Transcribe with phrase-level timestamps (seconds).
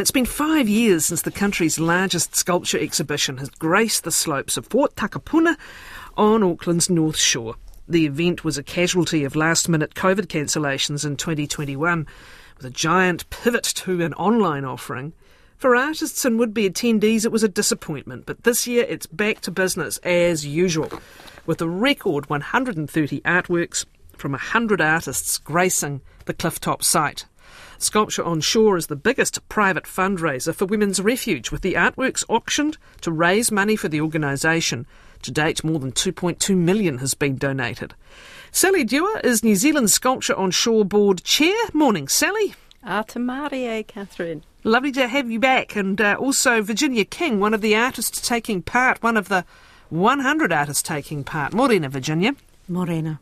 [0.00, 4.66] It's been five years since the country's largest sculpture exhibition has graced the slopes of
[4.66, 5.58] Fort Takapuna
[6.16, 7.56] on Auckland's North Shore.
[7.86, 12.06] The event was a casualty of last minute COVID cancellations in 2021,
[12.56, 15.12] with a giant pivot to an online offering.
[15.58, 19.42] For artists and would be attendees, it was a disappointment, but this year it's back
[19.42, 20.90] to business as usual,
[21.44, 23.84] with a record 130 artworks
[24.16, 27.26] from 100 artists gracing the Clifftop site.
[27.78, 32.78] Sculpture on Shore is the biggest private fundraiser for Women's Refuge, with the artworks auctioned
[33.00, 34.86] to raise money for the organisation.
[35.22, 37.94] To date, more than 2.2 million has been donated.
[38.52, 41.54] Sally Dewar is New Zealand Sculpture on Shore Board Chair.
[41.72, 42.54] Morning, Sally.
[42.82, 44.42] Ata Marie, Catherine.
[44.64, 45.76] Lovely to have you back.
[45.76, 49.44] And uh, also Virginia King, one of the artists taking part, one of the
[49.90, 51.52] 100 artists taking part.
[51.52, 52.34] Morena, Virginia.
[52.68, 53.20] Morena.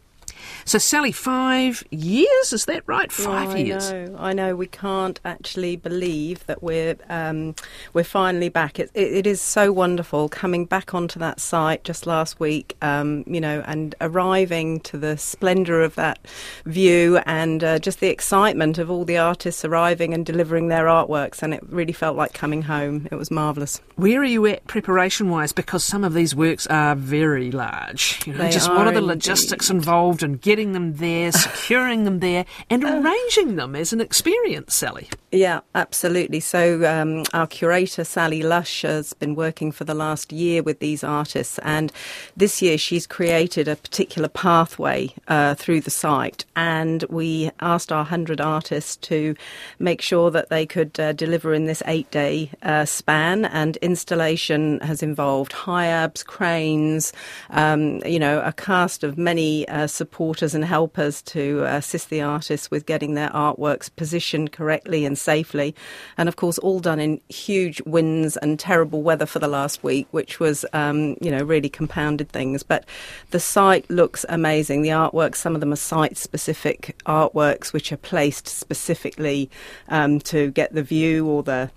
[0.65, 3.11] So, Sally, five years, is that right?
[3.11, 3.91] Five I years.
[3.93, 4.55] know, I know.
[4.57, 7.55] We can't actually believe that we're um,
[7.93, 8.79] we're finally back.
[8.79, 12.77] It, it, it is so wonderful coming back onto that site just last week.
[12.83, 16.19] Um, you know, and arriving to the splendour of that
[16.67, 21.43] view and uh, just the excitement of all the artists arriving and delivering their artworks.
[21.43, 23.09] And it really felt like coming home.
[23.11, 23.81] It was marvellous.
[23.97, 25.53] Where are you at preparation wise?
[25.53, 28.21] Because some of these works are very large.
[28.27, 29.07] You know, They just what are are the indeed.
[29.09, 34.75] logistics involved in getting them there, securing them there, and arranging them as an experience,
[34.75, 35.09] Sally?
[35.33, 36.41] Yeah, absolutely.
[36.41, 41.05] So, um, our curator, Sally Lush, has been working for the last year with these
[41.05, 41.93] artists, and
[42.37, 46.45] this year she's created a particular pathway uh, through the site.
[46.57, 49.35] And we asked our 100 artists to
[49.79, 54.81] make sure that they could uh, deliver in this eight day uh, span, and installation
[54.81, 57.13] has involved HIABs, cranes,
[57.51, 59.87] um, you know, a cast of many uh,
[60.19, 65.77] supporters and helpers to assist the artists with getting their artworks positioned correctly and safely.
[66.17, 70.09] And of course, all done in huge winds and terrible weather for the last week,
[70.11, 72.65] which was, um, you know, really compounded things.
[72.65, 72.85] But
[73.31, 74.83] the site looks amazing.
[74.83, 79.49] The artworks, some of them are site specific artworks, which are placed specifically
[79.89, 81.71] um, to get the view or the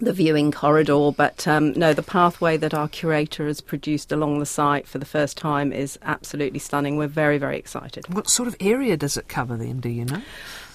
[0.00, 1.10] the viewing corridor.
[1.16, 5.06] But um, no, the pathway that our curator has produced along the site for the
[5.06, 6.96] first time is absolutely stunning.
[6.96, 8.12] We're very, very excited.
[8.12, 10.22] What sort of area does it cover then, do you know?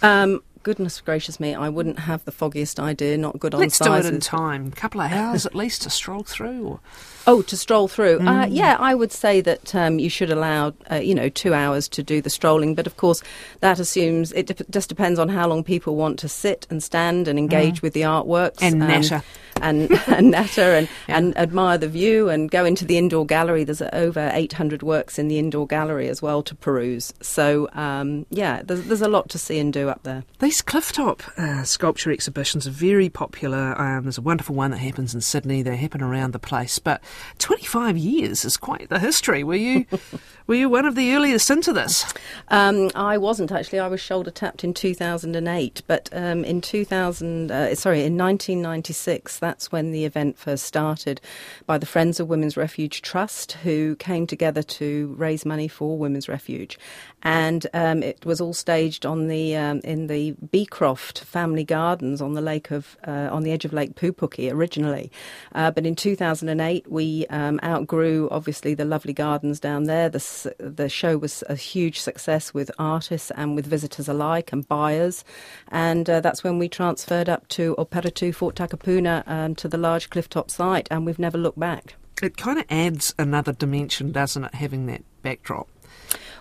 [0.01, 3.17] Um, goodness gracious me, I wouldn't have the foggiest idea.
[3.19, 4.67] Not good on Let's do it in time.
[4.67, 6.67] A couple of hours at least to stroll through.
[6.67, 6.79] Or...
[7.27, 8.19] Oh, to stroll through.
[8.19, 8.43] Mm.
[8.43, 11.87] Uh, yeah, I would say that um, you should allow, uh, you know, two hours
[11.89, 12.73] to do the strolling.
[12.73, 13.21] But of course,
[13.59, 17.27] that assumes it dep just depends on how long people want to sit and stand
[17.27, 18.65] and engage with the artworks Mm.
[18.65, 19.23] And um, natter.
[19.61, 21.17] and and natter and, Yeah.
[21.17, 23.63] and admire the view and go into the indoor gallery.
[23.63, 27.13] There's over 800 works in the indoor gallery as well to peruse.
[27.21, 30.23] So um, yeah, there's, there's a lot to see and do up there.
[30.55, 33.77] These clifftop uh, sculpture exhibitions are very popular.
[33.77, 35.61] Um, there's a wonderful one that happens in Sydney.
[35.61, 36.79] They happen around the place.
[36.79, 37.03] But
[37.39, 39.43] 25 years is quite the history.
[39.43, 39.85] Were you
[40.47, 42.05] were you one of the earliest into this?
[42.49, 43.79] Um, I wasn't actually.
[43.79, 49.71] I was shoulder tapped in 2008, but um, in 2000, uh, sorry, in 1996, that's
[49.71, 51.19] when the event first started
[51.65, 56.29] by the Friends of Women's Refuge Trust, who came together to raise money for Women's
[56.29, 56.77] Refuge,
[57.23, 62.33] and um, it was all staged on the um, in the Beecroft Family Gardens on
[62.33, 65.11] the lake of uh, on the edge of Lake Pupuke originally,
[65.55, 70.07] uh, but in 2008 we um, outgrew obviously the lovely gardens down there.
[70.07, 75.23] The the show was a huge success with artists and with visitors alike and buyers,
[75.69, 80.09] and uh, that's when we transferred up to Operatu Fort Takapuna um, to the large
[80.09, 81.95] clifftop site, and we've never looked back.
[82.21, 85.67] It kind of adds another dimension, doesn't it, having that backdrop?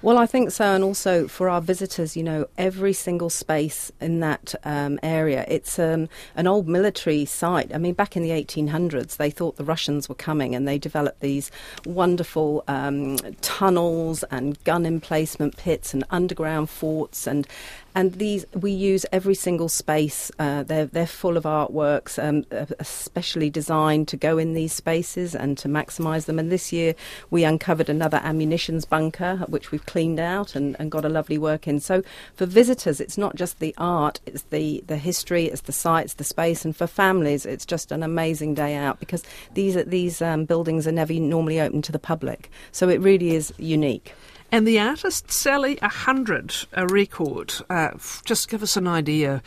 [0.04, 4.20] Well, I think so, and also for our visitors, you know, every single space in
[4.20, 7.74] that um, area, it's um, an old military site.
[7.74, 11.20] I mean, back in the 1800s, they thought the Russians were coming, and they developed
[11.20, 11.50] these
[11.86, 17.48] wonderful um, tunnels and gun emplacement pits and underground forts, and
[17.94, 20.30] and these we use every single space.
[20.38, 25.34] Uh, they're they're full of artworks, um, uh, especially designed to go in these spaces
[25.34, 26.38] and to maximise them.
[26.38, 26.94] And this year
[27.30, 31.68] we uncovered another ammunitions bunker, which we've cleaned out and, and got a lovely work
[31.68, 31.78] in.
[31.78, 32.02] So
[32.34, 36.24] for visitors, it's not just the art; it's the the history, it's the sites, the
[36.24, 39.22] space, and for families, it's just an amazing day out because
[39.54, 42.50] these these um, buildings are never normally open to the public.
[42.72, 44.14] So it really is unique.
[44.52, 47.54] And the artist, Sally, a hundred, a record.
[47.68, 47.90] Uh,
[48.24, 49.42] just give us an idea.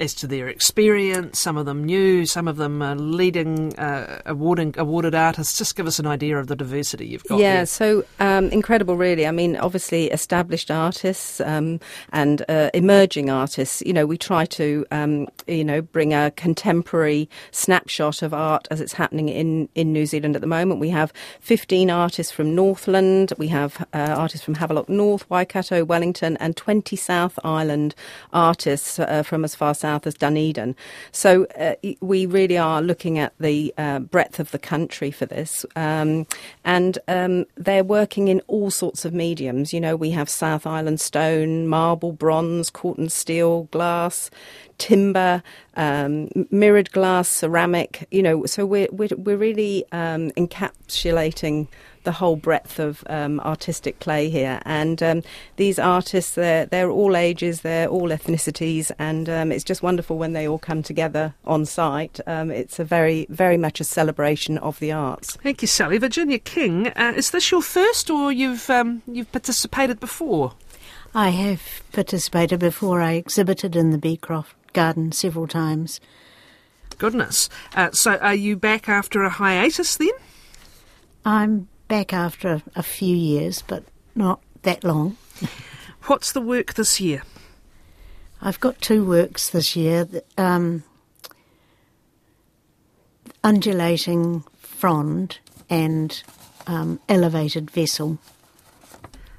[0.00, 1.40] As to their experience.
[1.40, 5.58] Some of them new, some of them are leading uh, awarding awarded artists.
[5.58, 7.40] Just give us an idea of the diversity you've got.
[7.40, 7.66] Yeah, there.
[7.66, 9.26] so um, incredible, really.
[9.26, 11.80] I mean, obviously established artists um,
[12.12, 13.82] and uh, emerging artists.
[13.84, 18.80] You know, we try to um, you know bring a contemporary snapshot of art as
[18.80, 20.78] it's happening in in New Zealand at the moment.
[20.78, 23.32] We have 15 artists from Northland.
[23.36, 27.96] We have uh, artists from Havelock North, Waikato, Wellington, and 20 South Island
[28.32, 30.74] artists uh, from as far south as Dunedin.
[31.12, 35.64] So uh, we really are looking at the uh, breadth of the country for this.
[35.76, 36.26] Um,
[36.64, 39.72] and um, they're working in all sorts of mediums.
[39.72, 44.30] You know, we have South Island stone, marble, bronze, Corten steel, glass,
[44.78, 45.42] timber,
[45.78, 48.06] um, mirrored glass, ceramic.
[48.10, 51.68] You know, so we're we're, we're really um, encapsulating
[52.08, 54.60] the whole breadth of um, artistic play here.
[54.64, 55.22] And um,
[55.56, 60.32] these artists, they're, they're all ages, they're all ethnicities, and um, it's just wonderful when
[60.32, 62.18] they all come together on site.
[62.26, 65.36] Um, it's a very, very much a celebration of the arts.
[65.42, 65.98] Thank you, Sally.
[65.98, 70.54] Virginia King, uh, is this your first, or you've um, you've participated before?
[71.14, 73.02] I have participated before.
[73.02, 76.00] I exhibited in the Beecroft Garden several times.
[76.98, 77.48] Goodness.
[77.74, 80.10] Uh, so, are you back after a hiatus then?
[81.24, 83.84] I'm back after a, few years, but
[84.14, 85.16] not that long.
[86.04, 87.22] What's the work this year?
[88.40, 90.84] I've got two works this year um,
[93.42, 95.38] undulating frond
[95.68, 96.22] and
[96.66, 98.18] um, elevated vessel.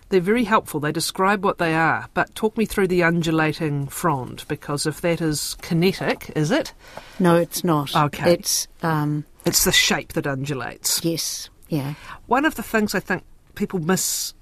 [0.09, 0.79] They're very helpful.
[0.79, 5.21] They describe what they are, but talk me through the undulating frond because if that
[5.21, 6.73] is kinetic, is it?
[7.19, 7.95] No, it's not.
[7.95, 8.33] Okay.
[8.33, 11.03] It's um, it's the shape that undulates.
[11.05, 11.49] Yes.
[11.69, 11.93] Yeah.
[12.25, 13.23] One of the things I think
[13.53, 14.33] people miss,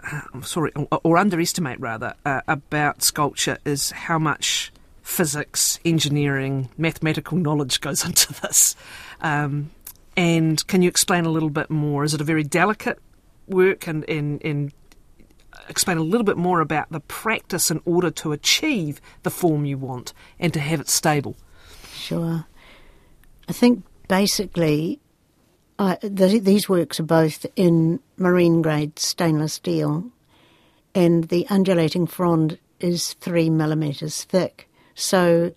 [0.00, 4.72] uh, sorry, or, or, underestimate rather, uh, about sculpture is how much
[5.02, 8.76] physics, engineering, mathematical knowledge goes into this.
[9.22, 9.70] Um,
[10.16, 12.04] and can you explain a little bit more?
[12.04, 12.98] Is it a very delicate
[13.46, 14.72] work and, and, and
[15.68, 19.78] explain a little bit more about the practice in order to achieve the form you
[19.78, 21.36] want and to have it stable?
[21.92, 22.46] Sure.
[23.48, 25.00] I think basically
[25.78, 30.10] the, these works are both in marine grade stainless steel,
[30.94, 34.68] and the undulating frond is three millimetres thick.
[34.94, 35.52] So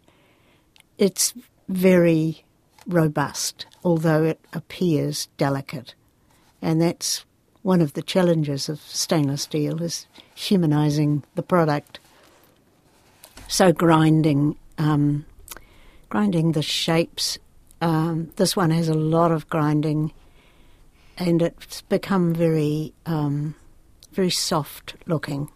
[0.98, 1.34] it's
[1.68, 2.44] very
[2.88, 5.94] robust, although it appears delicate.
[6.62, 7.26] And that's
[7.64, 12.00] one of the challenges of stainless steel is humanising the product.
[13.48, 15.26] So grinding, um,
[16.10, 17.40] grinding the shapes
[17.82, 20.12] um, this one has a lot of grinding,
[21.18, 23.56] and it's become very, um,
[24.12, 25.50] very soft looking.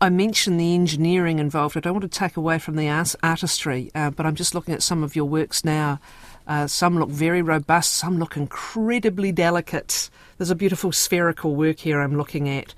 [0.00, 1.76] I mentioned the engineering involved.
[1.76, 2.88] I don't want to take away from the
[3.22, 6.00] artistry, uh, but I'm just looking at some of your works now.
[6.46, 10.10] Uh, some look very robust, some look incredibly delicate.
[10.38, 12.74] There's a beautiful spherical work here I'm looking at.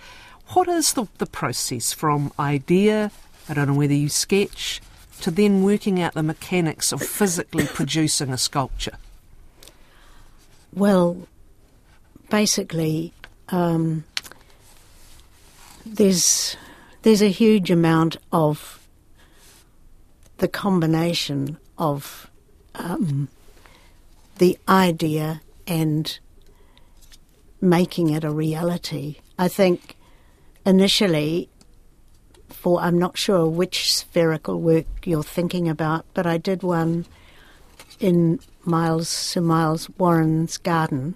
[0.49, 3.11] What is the, the process from idea?
[3.49, 4.81] I don't know whether you sketch
[5.21, 8.97] to then working out the mechanics of physically producing a sculpture?
[10.73, 11.27] Well,
[12.31, 13.13] basically,
[13.49, 14.05] um,
[15.85, 16.57] there's
[17.03, 18.87] there's a huge amount of
[20.39, 22.31] the combination of
[22.75, 23.29] um,
[24.39, 26.19] the idea and
[27.61, 29.17] making it a reality.
[29.39, 29.97] I think
[30.65, 31.49] initially
[32.49, 37.07] for, I'm not sure which spherical work you're thinking about, but I did one
[38.01, 41.15] in Miles, Sir Miles Warren's garden,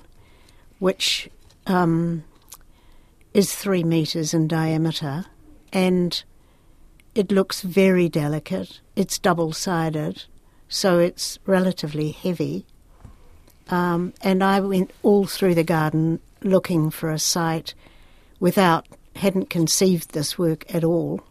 [0.79, 1.31] which
[1.67, 2.25] um,
[3.35, 5.27] is three metres in diameter,
[5.73, 6.23] and
[7.15, 8.81] it looks very delicate.
[8.97, 10.25] It's double sided,
[10.69, 12.67] so it's relatively heavy.
[13.73, 17.75] Um, and I went all through the garden looking for a site
[18.39, 18.87] without
[19.17, 21.23] hadn't conceived this work at all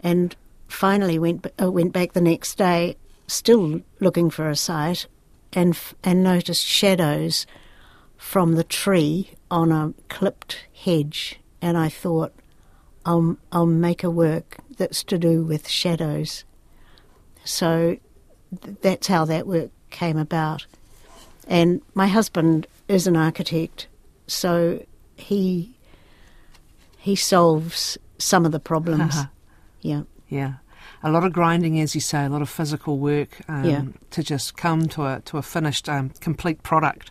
[0.00, 0.36] and
[0.68, 2.96] finally went uh, went back the next day,
[3.26, 5.06] still looking for a site,
[5.52, 7.46] and and noticed shadows
[8.16, 12.32] from the tree on a clipped hedge, and I thought,
[13.04, 16.44] I'll I'll make a work that's to do with shadows.
[17.44, 17.98] So
[18.62, 20.66] th- that's how that work came about.
[21.46, 23.86] And my husband is an architect,
[24.26, 24.84] so
[25.16, 25.76] he
[26.98, 29.14] he solves some of the problems.
[29.16, 29.26] Uh-huh.
[29.82, 30.04] Yeah.
[30.30, 30.54] Yeah.
[31.02, 33.82] A lot of grinding, as you say, a lot of physical work um, yeah.
[34.12, 37.10] to just come to a to a finished, um, complete product.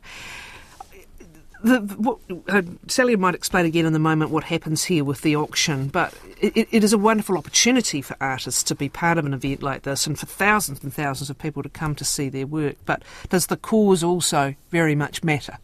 [1.63, 5.35] The, what, uh, Sally might explain again in a moment what happens here with the
[5.35, 9.33] auction, but it, it is a wonderful opportunity for artists to be part of an
[9.33, 12.45] event like this and for thousands and thousands of people to come to see their
[12.45, 12.75] work.
[12.85, 15.57] But does the cause also very much matter?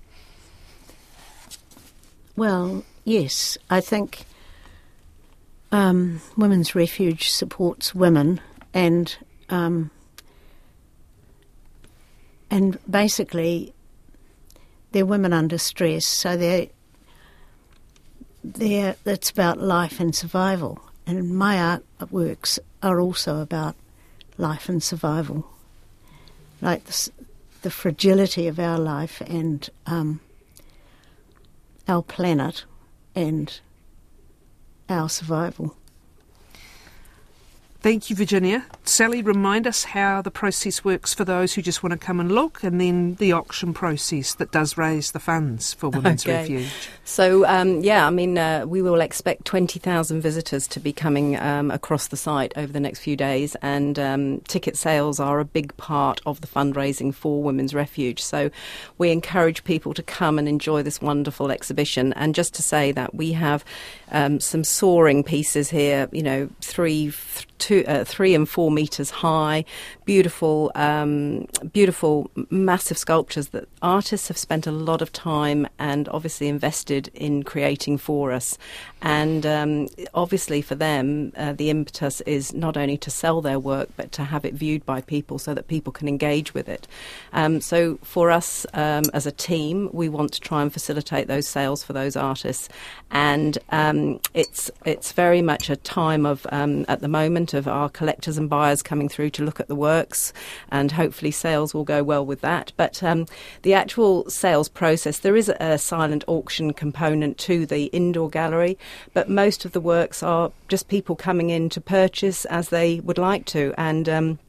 [2.38, 3.58] Well, yes.
[3.70, 4.26] I think
[5.74, 8.40] um, Women's Refuge supports women
[8.74, 9.18] and
[9.50, 9.92] um,
[12.50, 13.74] and basically
[14.92, 16.68] they're women under stress, so they're,
[18.44, 20.80] they're, it's about life and survival.
[21.06, 23.76] And my artworks are also about
[24.38, 25.48] life and survival,
[26.62, 27.12] like the,
[27.62, 30.20] the fragility of our life and um,
[31.88, 32.64] our planet
[33.16, 33.60] and
[34.88, 35.76] our survival.
[37.82, 38.66] Thank you, Virginia.
[38.84, 42.30] Sally, remind us how the process works for those who just want to come and
[42.30, 46.40] look, and then the auction process that does raise the funds for Women's okay.
[46.42, 46.90] Refuge.
[47.06, 51.72] So, um, yeah, I mean, uh, we will expect 20,000 visitors to be coming um,
[51.72, 55.76] across the site over the next few days, and um, ticket sales are a big
[55.78, 58.22] part of the fundraising for Women's Refuge.
[58.22, 58.52] So,
[58.98, 62.12] we encourage people to come and enjoy this wonderful exhibition.
[62.14, 63.64] And just to say that we have
[64.12, 67.12] um, some soaring pieces here, you know, three.
[67.12, 69.66] Th- two, uh, three and four meters high,
[70.10, 76.48] beautiful, um, beautiful, massive sculptures that artists have spent a lot of time and obviously
[76.48, 78.58] invested in creating for us.
[79.04, 83.90] And um, obviously, for them, uh, the impetus is not only to sell their work
[83.96, 86.88] but to have it viewed by people so that people can engage with it.
[87.32, 91.48] Um, so, for us um, as a team, we want to try and facilitate those
[91.48, 92.68] sales for those artists.
[93.12, 97.90] And um, it's it's very much a time of um, at the moment of our
[97.90, 100.34] collectors and buyers coming through to look at the works,
[100.72, 102.72] and hopefully sales will go well with that.
[102.78, 103.26] But um,
[103.64, 108.78] the actual sales process, there is a silent auction component to the indoor gallery
[109.14, 113.18] but most of the works are just people coming in to purchase as they would
[113.18, 113.74] like to.
[113.78, 114.40] And um,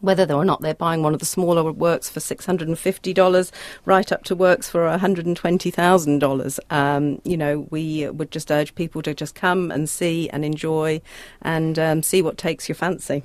[0.00, 3.50] whether or not they're buying one of the smaller works for $650
[3.84, 6.58] right up to works for $120,000.
[6.70, 11.00] Um, you know, we would just urge people to just come and see and enjoy
[11.42, 13.22] and um, see what takes your fancy.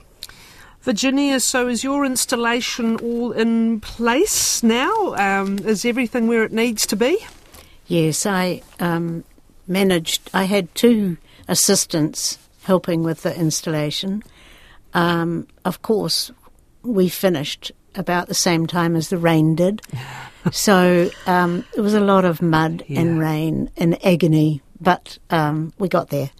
[0.81, 5.13] Virginia, so is your installation all in place now?
[5.15, 7.17] Um, is everything where it needs to be?
[7.87, 9.25] Yes, I um,
[9.67, 11.17] managed, I had two
[11.47, 14.23] assistants helping with the installation.
[14.93, 16.31] Um, of course,
[16.81, 19.81] we finished about the same time as the rain did.
[20.51, 23.01] so um, it was a lot of mud yeah.
[23.01, 26.31] and rain and agony, but um, we got there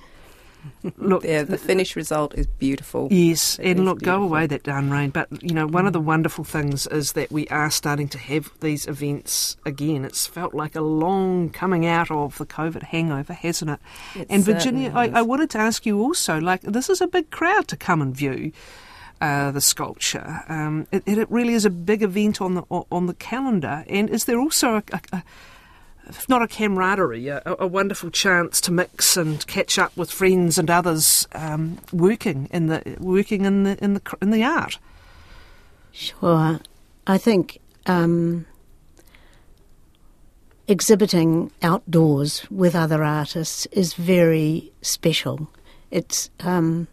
[0.98, 3.08] look, yeah, the finished result is beautiful.
[3.12, 4.20] Yes, it and look, beautiful.
[4.20, 5.10] go away that darn rain.
[5.10, 8.52] But you know, one of the wonderful things is that we are starting to have
[8.62, 10.06] these events again.
[10.06, 13.80] It's felt like a long coming out of the COVID hangover, hasn't it?
[14.16, 17.30] it and Virginia, I, I, wanted to ask you also, like, this is a big
[17.30, 18.52] crowd to come and view.
[19.22, 20.46] Uh, the sculpture.
[20.48, 23.84] Um, it, it, really is a big event on the on the calendar.
[23.90, 25.24] And is there also a, a,
[26.10, 30.58] if not a camaraderie, a, a, wonderful chance to mix and catch up with friends
[30.58, 34.80] and others um, working in the working in the in the in the art.
[35.92, 36.60] Sure,
[37.08, 38.46] I think um,
[40.68, 45.50] exhibiting outdoors with other artists is very special.
[45.92, 46.88] It's um,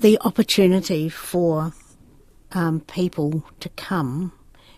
[0.00, 1.72] the opportunity for
[2.52, 4.32] um, people to come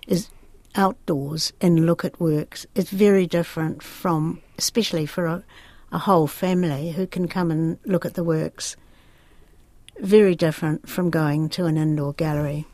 [0.07, 0.29] is
[0.75, 5.45] outdoors and look at works is very different from, especially for a,
[5.91, 8.77] a whole family who can come and look at the works,
[10.01, 12.67] very different from going to an indoor gallery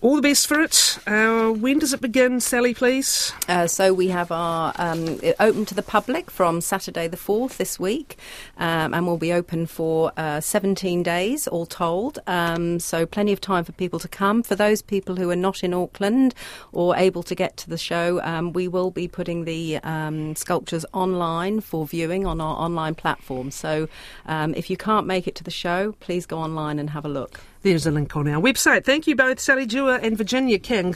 [0.00, 0.98] all the best for it.
[1.06, 3.32] Uh, when does it begin, Sally, please?
[3.48, 7.80] Uh, so we have our um, open to the public from Saturday the 4th this
[7.80, 8.16] week,
[8.58, 12.18] um, and we'll be open for uh, 17 days, all told.
[12.26, 14.42] Um, so plenty of time for people to come.
[14.42, 16.34] For those people who are not in Auckland
[16.72, 20.84] or able to get to the show, um, we will be putting the um, sculptures
[20.92, 23.50] online for viewing on our online platform.
[23.50, 23.88] So
[24.26, 27.08] um, if you can't make it to the show, please go online and have a
[27.08, 27.40] look.
[27.62, 28.84] There's a link on our website.
[28.84, 30.86] Thank you both, Sally Dewar and Virginia King.